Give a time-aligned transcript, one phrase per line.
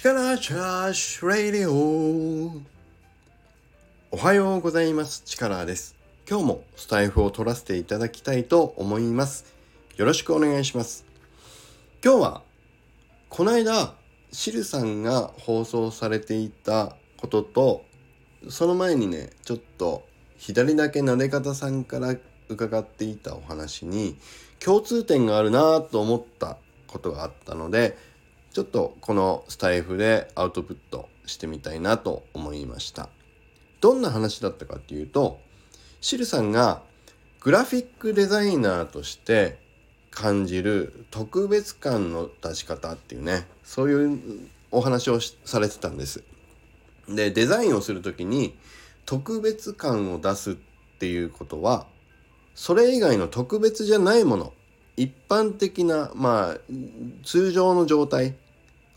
[0.00, 2.62] 力チャーシュレディオ。
[4.12, 5.24] おはようございます。
[5.24, 5.96] 力です。
[6.30, 9.56] 今日もスタイフを取らせていただきたいと思います。
[9.96, 11.04] よろしくお願いします。
[12.00, 12.42] 今日は
[13.28, 13.92] この間
[14.30, 17.84] シルさんが放送されていたことと
[18.48, 20.06] その前にねちょっと
[20.36, 22.14] 左だけなで方さんから
[22.48, 24.16] 伺っていたお話に
[24.60, 27.98] 共通点があるなと思ったことがあったので
[28.52, 33.08] ちょっとこのスタイフでアウトプットしてみたいなと思いました。
[33.80, 35.40] どんな話だったかっていうと
[36.00, 36.82] シルさんが
[37.40, 39.58] グラフィックデザイナーとして
[40.10, 44.18] 感じる特別感の出し方っていうねそういう
[44.70, 46.24] お話をされてたんです。
[47.08, 48.56] でデザインをする時に
[49.06, 50.54] 特別感を出すっ
[50.98, 51.86] ていうことは
[52.54, 54.52] それ以外の特別じゃないもの
[54.98, 56.58] 一般的なまあ
[57.24, 58.34] 通常の状態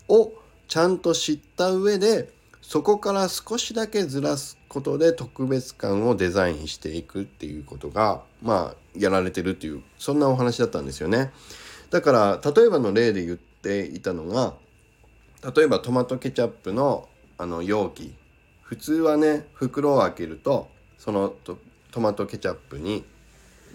[0.08, 0.32] を
[0.66, 2.28] ちゃんと知った上で
[2.60, 11.30] そこから少しだけずらすことで特別感をデザインしていくっていうことがまあやられてるっていうそんなお話だったんですよね。
[11.90, 14.54] だから例えばの例で言っていたのが
[15.54, 17.08] 例えばトマトケチャップの
[17.38, 18.14] あの容器
[18.62, 21.32] 普通はね袋を開けるとその
[21.92, 23.04] トマトケチャップに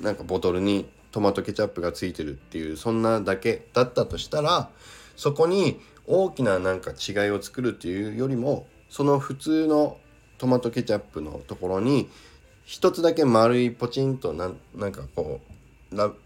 [0.02, 4.70] なんかボトルにトマトケチャップがついてるっていうそんなだけだったとしたら
[5.16, 9.98] そこに大きななんか違いを作るっていうよりもその普通の
[10.38, 12.10] トマトケチャップのところに
[12.66, 15.48] 一つだけ丸いポチンとなんなんかこう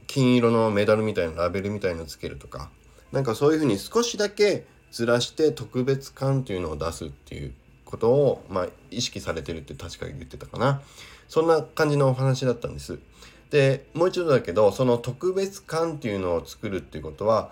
[0.08, 2.70] 金色のメダルみたいなラベルみたいのつけるとか
[3.12, 7.54] なんかそういうふうに少しだけずらして特別感っていうのを出すっていう
[7.86, 10.82] ことを、まあ、意識されてるって確か言ってたかな
[11.28, 13.00] そんな感じのお話だったんです。
[13.52, 17.52] でもう一度だけどその特別感っていうのを作るっていうことは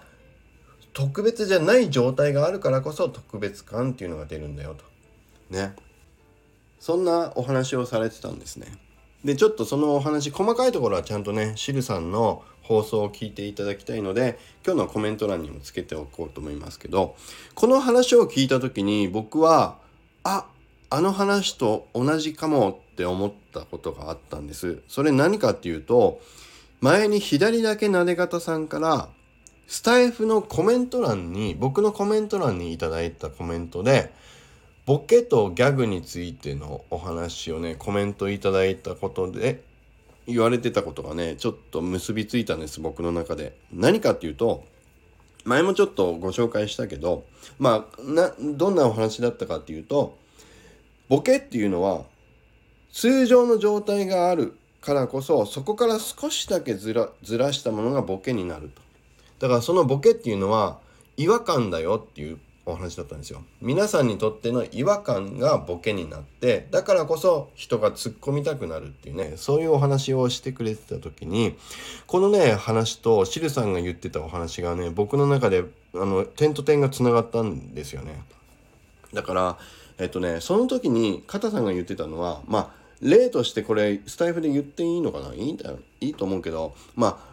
[0.94, 4.86] 特別じゃない状態があるからこそ特別感っていうのが出るんだよと。
[5.50, 5.76] ね。
[6.80, 8.68] そんなお話をされてたんですね。
[9.24, 17.18] でちょっとそのお話細かいところはちゃんとねシルさんの放送を聞いていただきたいので今日のコメント欄にもつけておこうと思いますけど
[17.54, 19.78] この話を聞いた時に僕は
[20.24, 20.46] あ
[20.90, 24.82] あの話と同じかもって思ったことがあったんです。
[24.88, 26.22] それ何かっていうと、
[26.82, 29.10] 前に左だけなで方さんから、
[29.68, 34.12] スタイフのコメント欄に、僕のコメント欄にいただいたコメントで、
[34.88, 39.62] ボケとギャグについてのお話をね、コメントいただいたことで、
[40.26, 43.56] 言われてたことがね、ちょっと結びついたんです、僕の中で。
[43.72, 44.64] 何かっていうと、
[45.44, 47.26] 前もちょっとご紹介したけど、
[47.60, 50.18] まあ、な、どんなお話だったかっていうと、
[51.10, 52.04] ボケっていうのは
[52.92, 58.82] 通常の状態があるからこそそこから少しだけずらずらしたものがボケになると。
[59.40, 60.80] だからそのボケっていうのは
[61.18, 63.44] 違和感だよっていうお話だったんですよ。
[63.62, 71.58] 皆さんにとっての違和感がボケになってだからこそ人が突っ込みたくなるっていうねそういうお話をしてくれてた時に
[72.06, 75.64] このね話とシルさんが言ってたお話がね僕の中で
[75.96, 78.22] あの点と点がつながったんですよね。
[79.14, 79.58] だから
[80.00, 85.34] えっとねその時に片さんが言ってたのはまあ例としてこれスタイフで言っていいのかな？
[85.34, 85.52] いい？
[85.52, 87.30] んだよいいと思うけどまあ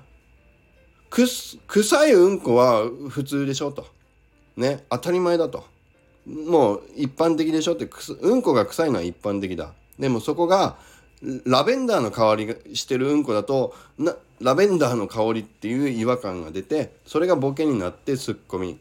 [1.08, 3.86] くす臭いうんこは普通でしょと。
[4.56, 4.84] ね？
[4.90, 5.64] 当たり前だと。
[6.26, 7.88] もう一般的でしょって
[8.20, 9.72] うんこが臭いのは一般的だ。
[9.98, 10.76] でもそこが
[11.44, 18.78] ラベンダーの香りがしてるうんこだとなラベンダーの香りっていう違和感が出てそれがボケになってツッコミ。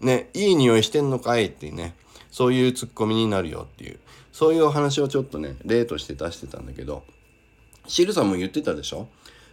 [0.00, 0.28] ね？
[0.34, 1.94] いい匂いしてんのかいっていうね。
[2.32, 4.00] そういうツッコミになるよっていう。
[4.32, 7.04] そういうお話をちょっとね例として出してたんだけど
[7.86, 9.06] シルさんも言ってたでしょ？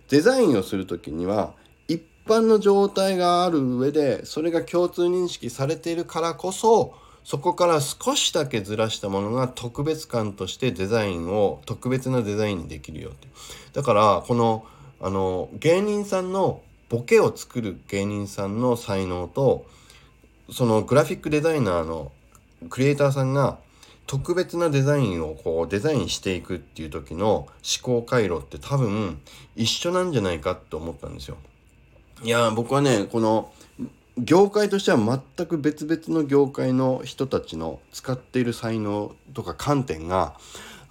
[0.08, 1.54] デザインをする時には
[1.88, 6.96] 一般の状態がある上でそれが共通認識されているからこそ
[7.26, 13.28] そこから少しだけずらしたものが特別感としてデザインを特別なデザインにできるよって。
[13.74, 14.66] だからこの
[15.02, 19.66] あの芸人さんのボケを作る芸人さんの才能と
[20.52, 22.12] そのグラフィックデザイナーの
[22.70, 23.60] クリエイターさんが
[24.08, 27.48] 特別なデザインをこうデザインしていくっていう時の思
[27.84, 29.22] 考回路って多分
[29.56, 31.38] 一緒なんじゃないかって思ったんですよ。
[32.24, 33.54] いや僕はねこの
[34.18, 40.34] 業界としては全く別々の業界の人たちの使っている才能とか観点が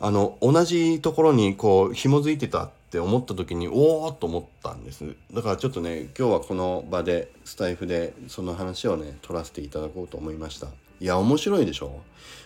[0.01, 5.05] あの同じところにこう紐づいてたって思った時におおと思ったんです
[5.35, 10.69] だからちょっとね今日はこの場でスタイフでその話をね取らせていただこうと思いました
[11.01, 12.01] いや面白いでしょ。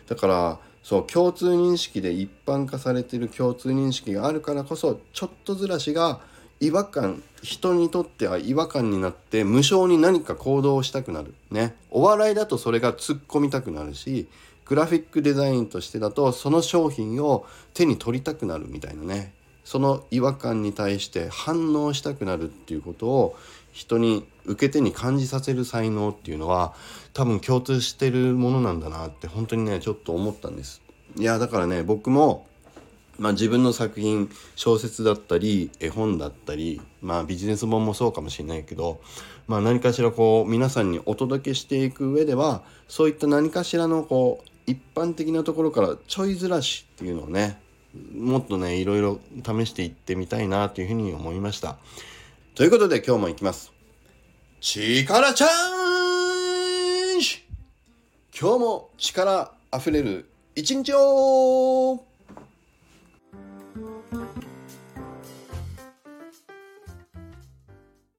[0.09, 6.21] だからそう共通認識で一般化されてる共通認識があるからこそちょっとずらしが
[6.61, 11.35] 違和感人にとっては違和感になって無償に何か行動をしたくなる。
[11.51, 11.75] ね。
[11.91, 14.29] お笑いだとそれが突っ込みたくなるし
[14.65, 19.35] グラフィックデザインとしてだとその商品を手に取りたくなるみたいなね。
[19.65, 23.37] その違和感に対して反応したくなるっていうことを
[23.73, 26.75] 人に受け手に感じさせる才能っていうのは
[27.13, 30.83] 多分共通してるものなんだなって本当にねちょっと思ったんです。
[31.17, 32.47] いやだからね僕も
[33.19, 39.01] まあ、自分の作品小説だったり絵本だったり、まあ、ビジネス本もそうかもしれないけど、
[39.47, 47.61] まあ、何かしらこう皆さんにお届けしていく上ではそういった何かしらのこう一般的なところからちょいずらしっていうのをね
[48.17, 51.77] もっとねいろいろ試していってみたいなというふうに思いました。
[52.55, 53.73] ということで今日も行きます。
[54.61, 57.43] 力チャーンジ
[58.39, 62.05] 今日も力溢れる一日を